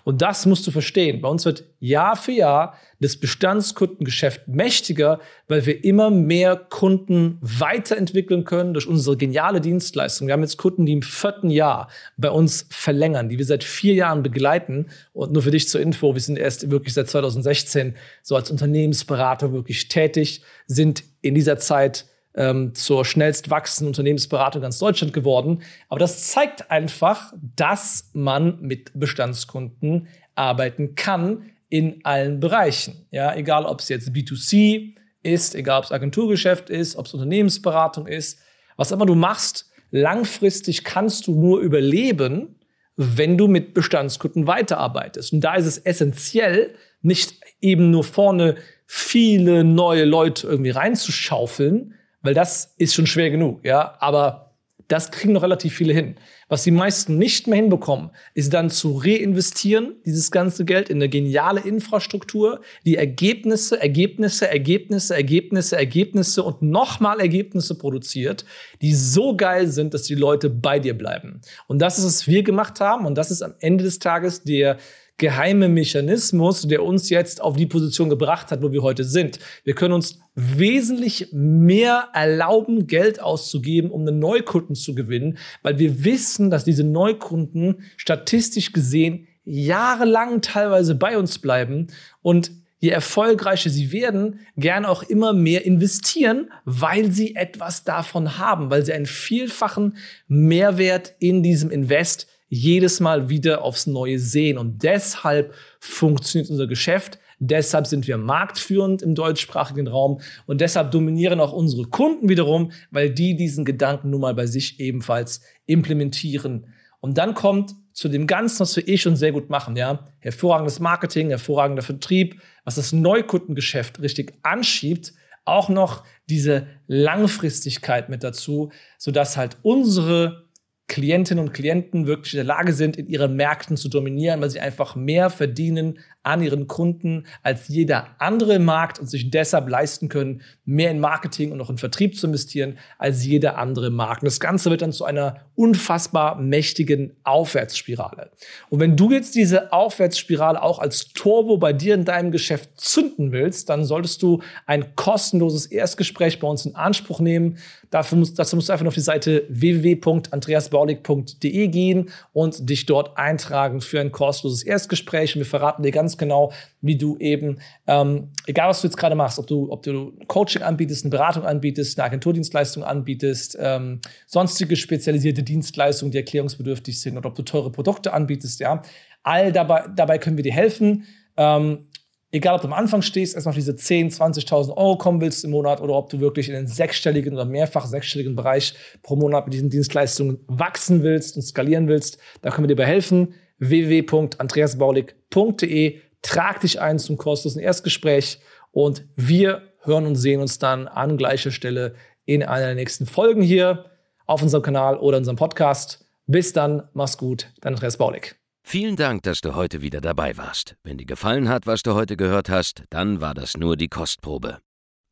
Und 0.04 0.22
das 0.22 0.46
musst 0.46 0.66
du 0.66 0.70
verstehen. 0.70 1.20
Bei 1.20 1.28
uns 1.28 1.44
wird 1.44 1.64
Jahr 1.80 2.16
für 2.16 2.32
Jahr 2.32 2.74
das 3.00 3.16
Bestandskundengeschäft 3.16 4.48
mächtiger, 4.48 5.20
weil 5.46 5.64
wir 5.66 5.84
immer 5.84 6.10
mehr 6.10 6.56
Kunden 6.56 7.38
weiterentwickeln 7.40 8.44
können 8.44 8.74
durch 8.74 8.86
unsere 8.86 9.16
geniale 9.16 9.60
Dienstleistung. 9.60 10.26
Wir 10.26 10.32
haben 10.32 10.42
jetzt 10.42 10.56
Kunden, 10.56 10.86
die 10.86 10.92
im 10.92 11.02
vierten 11.02 11.50
Jahr 11.50 11.88
bei 12.16 12.30
uns 12.30 12.66
verlängern, 12.70 13.28
die 13.28 13.38
wir 13.38 13.44
seit 13.44 13.62
vier 13.62 13.94
Jahren 13.94 14.22
begleiten. 14.22 14.86
Und 15.12 15.32
nur 15.32 15.42
für 15.42 15.50
dich 15.50 15.68
zur 15.68 15.80
Info, 15.80 16.14
wir 16.14 16.20
sind 16.20 16.38
erst 16.38 16.70
wirklich 16.70 16.94
seit 16.94 17.08
2016 17.08 17.94
so 18.22 18.34
als 18.34 18.50
Unternehmensberater 18.50 19.52
wirklich 19.52 19.88
tätig, 19.88 20.42
sind 20.66 21.04
in 21.22 21.34
dieser 21.34 21.58
Zeit 21.58 22.06
ähm, 22.34 22.74
zur 22.74 23.04
schnellst 23.04 23.50
wachsenden 23.50 23.88
Unternehmensberatung 23.88 24.62
ganz 24.62 24.78
Deutschland 24.78 25.12
geworden. 25.12 25.62
Aber 25.88 25.98
das 25.98 26.28
zeigt 26.28 26.70
einfach, 26.70 27.32
dass 27.56 28.10
man 28.12 28.60
mit 28.60 28.92
Bestandskunden 28.94 30.08
arbeiten 30.34 30.94
kann 30.94 31.50
in 31.68 32.04
allen 32.04 32.40
Bereichen. 32.40 33.06
Ja, 33.10 33.34
egal 33.34 33.64
ob 33.64 33.80
es 33.80 33.88
jetzt 33.88 34.10
B2C 34.10 34.94
ist, 35.22 35.54
egal 35.54 35.80
ob 35.80 35.84
es 35.84 35.92
Agenturgeschäft 35.92 36.70
ist, 36.70 36.96
ob 36.96 37.06
es 37.06 37.14
Unternehmensberatung 37.14 38.06
ist, 38.06 38.38
was 38.76 38.92
immer 38.92 39.06
du 39.06 39.14
machst, 39.14 39.70
langfristig 39.90 40.84
kannst 40.84 41.26
du 41.26 41.34
nur 41.34 41.60
überleben, 41.60 42.56
wenn 42.96 43.38
du 43.38 43.48
mit 43.48 43.74
Bestandskunden 43.74 44.46
weiterarbeitest. 44.46 45.32
Und 45.32 45.40
da 45.40 45.54
ist 45.54 45.66
es 45.66 45.78
essentiell, 45.78 46.74
nicht 47.00 47.34
eben 47.60 47.90
nur 47.90 48.04
vorne 48.04 48.56
viele 48.86 49.64
neue 49.64 50.04
Leute 50.04 50.46
irgendwie 50.46 50.70
reinzuschaufeln, 50.70 51.94
weil 52.22 52.34
das 52.34 52.74
ist 52.78 52.94
schon 52.94 53.06
schwer 53.06 53.30
genug, 53.30 53.64
ja. 53.64 53.96
Aber 54.00 54.48
das 54.88 55.10
kriegen 55.10 55.34
noch 55.34 55.42
relativ 55.42 55.74
viele 55.74 55.92
hin. 55.92 56.16
Was 56.48 56.64
die 56.64 56.70
meisten 56.70 57.18
nicht 57.18 57.46
mehr 57.46 57.56
hinbekommen, 57.56 58.10
ist 58.32 58.54
dann 58.54 58.70
zu 58.70 58.96
reinvestieren, 58.96 59.96
dieses 60.06 60.30
ganze 60.30 60.64
Geld 60.64 60.88
in 60.88 60.96
eine 60.96 61.10
geniale 61.10 61.60
Infrastruktur, 61.60 62.62
die 62.86 62.96
Ergebnisse, 62.96 63.78
Ergebnisse, 63.78 64.48
Ergebnisse, 64.48 65.14
Ergebnisse, 65.14 65.76
Ergebnisse 65.76 66.42
und 66.42 66.62
nochmal 66.62 67.20
Ergebnisse 67.20 67.76
produziert, 67.76 68.46
die 68.80 68.94
so 68.94 69.36
geil 69.36 69.68
sind, 69.68 69.92
dass 69.92 70.04
die 70.04 70.14
Leute 70.14 70.48
bei 70.48 70.78
dir 70.78 70.96
bleiben. 70.96 71.42
Und 71.66 71.80
das 71.80 71.98
ist, 71.98 72.06
was 72.06 72.26
wir 72.26 72.42
gemacht 72.42 72.80
haben 72.80 73.04
und 73.04 73.16
das 73.16 73.30
ist 73.30 73.42
am 73.42 73.54
Ende 73.60 73.84
des 73.84 73.98
Tages 73.98 74.42
der 74.42 74.78
geheime 75.18 75.68
Mechanismus, 75.68 76.62
der 76.62 76.84
uns 76.84 77.10
jetzt 77.10 77.42
auf 77.42 77.56
die 77.56 77.66
Position 77.66 78.08
gebracht 78.08 78.50
hat, 78.50 78.62
wo 78.62 78.72
wir 78.72 78.82
heute 78.82 79.04
sind. 79.04 79.40
Wir 79.64 79.74
können 79.74 79.92
uns 79.92 80.20
wesentlich 80.36 81.28
mehr 81.32 82.08
erlauben, 82.14 82.86
Geld 82.86 83.20
auszugeben, 83.20 83.90
um 83.90 84.02
einen 84.02 84.20
Neukunden 84.20 84.76
zu 84.76 84.94
gewinnen, 84.94 85.36
weil 85.62 85.78
wir 85.80 86.04
wissen, 86.04 86.50
dass 86.50 86.64
diese 86.64 86.84
Neukunden 86.84 87.82
statistisch 87.96 88.72
gesehen 88.72 89.26
jahrelang 89.44 90.40
teilweise 90.40 90.94
bei 90.94 91.18
uns 91.18 91.38
bleiben 91.38 91.88
und 92.22 92.52
je 92.80 92.90
erfolgreicher 92.90 93.70
sie 93.70 93.90
werden, 93.90 94.40
gern 94.56 94.84
auch 94.84 95.02
immer 95.02 95.32
mehr 95.32 95.64
investieren, 95.64 96.52
weil 96.64 97.10
sie 97.10 97.34
etwas 97.34 97.82
davon 97.82 98.38
haben, 98.38 98.70
weil 98.70 98.84
sie 98.84 98.92
einen 98.92 99.06
vielfachen 99.06 99.96
Mehrwert 100.28 101.16
in 101.18 101.42
diesem 101.42 101.70
Invest 101.70 102.28
jedes 102.48 103.00
Mal 103.00 103.28
wieder 103.28 103.62
aufs 103.62 103.86
Neue 103.86 104.18
sehen. 104.18 104.58
Und 104.58 104.82
deshalb 104.82 105.54
funktioniert 105.80 106.50
unser 106.50 106.66
Geschäft. 106.66 107.18
Deshalb 107.40 107.86
sind 107.86 108.08
wir 108.08 108.18
marktführend 108.18 109.00
im 109.02 109.14
deutschsprachigen 109.14 109.86
Raum 109.86 110.20
und 110.46 110.60
deshalb 110.60 110.90
dominieren 110.90 111.38
auch 111.38 111.52
unsere 111.52 111.84
Kunden 111.84 112.28
wiederum, 112.28 112.72
weil 112.90 113.10
die 113.10 113.36
diesen 113.36 113.64
Gedanken 113.64 114.10
nun 114.10 114.22
mal 114.22 114.34
bei 114.34 114.46
sich 114.46 114.80
ebenfalls 114.80 115.42
implementieren. 115.66 116.66
Und 117.00 117.16
dann 117.16 117.34
kommt 117.34 117.74
zu 117.92 118.08
dem 118.08 118.26
Ganzen, 118.26 118.60
was 118.60 118.74
wir 118.74 118.88
eh 118.88 118.98
schon 118.98 119.14
sehr 119.14 119.30
gut 119.30 119.50
machen, 119.50 119.76
ja, 119.76 120.08
hervorragendes 120.18 120.80
Marketing, 120.80 121.28
hervorragender 121.28 121.82
Vertrieb, 121.82 122.40
was 122.64 122.74
das 122.74 122.92
Neukundengeschäft 122.92 124.00
richtig 124.00 124.34
anschiebt, 124.42 125.12
auch 125.44 125.68
noch 125.68 126.04
diese 126.28 126.66
Langfristigkeit 126.86 128.08
mit 128.08 128.24
dazu, 128.24 128.70
sodass 128.98 129.36
halt 129.36 129.56
unsere 129.62 130.47
Klientinnen 130.88 131.44
und 131.44 131.52
Klienten 131.52 132.06
wirklich 132.06 132.34
in 132.34 132.38
der 132.38 132.44
Lage 132.44 132.72
sind, 132.72 132.96
in 132.96 133.06
ihren 133.06 133.36
Märkten 133.36 133.76
zu 133.76 133.88
dominieren, 133.88 134.40
weil 134.40 134.50
sie 134.50 134.60
einfach 134.60 134.96
mehr 134.96 135.30
verdienen 135.30 135.98
an 136.28 136.42
ihren 136.42 136.66
Kunden 136.66 137.24
als 137.42 137.68
jeder 137.68 138.08
andere 138.18 138.56
im 138.56 138.66
Markt 138.66 138.98
und 138.98 139.08
sich 139.08 139.30
deshalb 139.30 139.70
leisten 139.70 140.10
können, 140.10 140.42
mehr 140.66 140.90
in 140.90 141.00
Marketing 141.00 141.52
und 141.52 141.60
auch 141.62 141.70
in 141.70 141.78
Vertrieb 141.78 142.16
zu 142.16 142.26
investieren 142.26 142.76
als 142.98 143.24
jeder 143.24 143.56
andere 143.56 143.88
Markt. 143.88 144.22
Und 144.22 144.26
das 144.26 144.38
Ganze 144.38 144.70
wird 144.70 144.82
dann 144.82 144.92
zu 144.92 145.06
einer 145.06 145.36
unfassbar 145.54 146.36
mächtigen 146.36 147.16
Aufwärtsspirale. 147.24 148.30
Und 148.68 148.80
wenn 148.80 148.94
du 148.94 149.10
jetzt 149.10 149.34
diese 149.34 149.72
Aufwärtsspirale 149.72 150.62
auch 150.62 150.78
als 150.78 151.14
Turbo 151.14 151.56
bei 151.56 151.72
dir 151.72 151.94
in 151.94 152.04
deinem 152.04 152.30
Geschäft 152.30 152.78
zünden 152.78 153.32
willst, 153.32 153.70
dann 153.70 153.86
solltest 153.86 154.22
du 154.22 154.42
ein 154.66 154.94
kostenloses 154.96 155.64
Erstgespräch 155.64 156.40
bei 156.40 156.46
uns 156.46 156.66
in 156.66 156.74
Anspruch 156.74 157.20
nehmen. 157.20 157.56
Dafür 157.88 158.18
musst, 158.18 158.38
dazu 158.38 158.56
musst 158.56 158.68
du 158.68 158.74
einfach 158.74 158.86
auf 158.86 158.92
die 158.92 159.00
Seite 159.00 159.46
www.andreasbaulig.de 159.48 161.68
gehen 161.68 162.10
und 162.34 162.68
dich 162.68 162.84
dort 162.84 163.16
eintragen 163.16 163.80
für 163.80 164.00
ein 164.00 164.12
kostenloses 164.12 164.62
Erstgespräch. 164.62 165.34
Und 165.34 165.40
wir 165.40 165.46
verraten 165.46 165.82
dir 165.82 165.92
ganz 165.92 166.17
genau, 166.18 166.52
wie 166.80 166.96
du 166.96 167.16
eben, 167.18 167.58
ähm, 167.86 168.30
egal 168.46 168.68
was 168.68 168.80
du 168.80 168.88
jetzt 168.88 168.96
gerade 168.96 169.14
machst, 169.14 169.38
ob 169.38 169.46
du, 169.46 169.70
ob 169.70 169.82
du 169.82 170.12
Coaching 170.26 170.62
anbietest, 170.62 171.04
eine 171.04 171.10
Beratung 171.10 171.44
anbietest, 171.44 171.98
eine 171.98 172.06
Agenturdienstleistung 172.06 172.84
anbietest, 172.84 173.56
ähm, 173.60 174.00
sonstige 174.26 174.76
spezialisierte 174.76 175.42
Dienstleistungen, 175.42 176.12
die 176.12 176.18
erklärungsbedürftig 176.18 177.00
sind, 177.00 177.16
oder 177.16 177.28
ob 177.28 177.34
du 177.34 177.42
teure 177.42 177.70
Produkte 177.70 178.12
anbietest, 178.12 178.60
ja. 178.60 178.82
All 179.22 179.52
dabei, 179.52 179.84
dabei 179.94 180.18
können 180.18 180.36
wir 180.36 180.44
dir 180.44 180.52
helfen. 180.52 181.04
Ähm, 181.36 181.88
egal 182.30 182.56
ob 182.56 182.60
du 182.60 182.68
am 182.68 182.74
Anfang 182.74 183.00
stehst, 183.02 183.34
erstmal 183.34 183.50
auf 183.52 183.56
diese 183.56 183.74
10, 183.76 184.10
20.000 184.10 184.76
Euro 184.76 184.98
kommen 184.98 185.20
willst 185.20 185.44
im 185.44 185.52
Monat 185.52 185.80
oder 185.80 185.94
ob 185.94 186.10
du 186.10 186.18
wirklich 186.20 186.48
in 186.48 186.54
den 186.54 186.66
sechsstelligen 186.66 187.34
oder 187.34 187.44
mehrfach 187.44 187.86
sechsstelligen 187.86 188.34
Bereich 188.36 188.74
pro 189.02 189.16
Monat 189.16 189.46
mit 189.46 189.54
diesen 189.54 189.70
Dienstleistungen 189.70 190.38
wachsen 190.46 191.02
willst 191.02 191.34
und 191.36 191.42
skalieren 191.42 191.88
willst, 191.88 192.18
da 192.42 192.50
können 192.50 192.68
wir 192.68 192.74
dir 192.74 192.82
bei 192.82 192.86
helfen. 192.86 193.34
www.andreasbaulig.de 193.58 196.00
Trag 196.22 196.60
dich 196.60 196.80
ein 196.80 196.98
zum 196.98 197.16
kostenlosen 197.16 197.62
Erstgespräch 197.62 198.40
und 198.72 199.04
wir 199.16 199.72
hören 199.82 200.06
und 200.06 200.16
sehen 200.16 200.40
uns 200.40 200.58
dann 200.58 200.88
an 200.88 201.16
gleicher 201.16 201.50
Stelle 201.50 201.94
in 202.24 202.42
einer 202.42 202.66
der 202.66 202.74
nächsten 202.74 203.06
Folgen 203.06 203.42
hier 203.42 203.90
auf 204.26 204.42
unserem 204.42 204.62
Kanal 204.62 204.98
oder 204.98 205.18
unserem 205.18 205.36
Podcast. 205.36 206.04
Bis 206.26 206.52
dann, 206.52 206.88
mach's 206.92 207.16
gut, 207.16 207.48
dein 207.60 207.74
Andreas 207.74 207.96
Baulig. 207.96 208.34
Vielen 208.62 208.96
Dank, 208.96 209.22
dass 209.22 209.40
du 209.40 209.54
heute 209.54 209.80
wieder 209.80 210.02
dabei 210.02 210.36
warst. 210.36 210.76
Wenn 210.84 210.98
dir 210.98 211.06
gefallen 211.06 211.48
hat, 211.48 211.66
was 211.66 211.82
du 211.82 211.94
heute 211.94 212.18
gehört 212.18 212.50
hast, 212.50 212.82
dann 212.90 213.22
war 213.22 213.32
das 213.32 213.56
nur 213.56 213.78
die 213.78 213.88
Kostprobe. 213.88 214.58